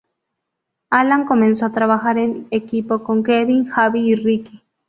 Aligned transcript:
Alan 0.89 1.25
comenzó 1.27 1.67
a 1.67 1.71
trabajar 1.71 2.17
en 2.17 2.47
equipo 2.49 3.03
con 3.03 3.21
Kevin, 3.23 3.65
Javi 3.67 3.99
y 3.99 4.15
Ricky. 4.15 4.63